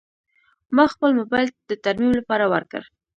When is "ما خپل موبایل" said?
0.75-1.47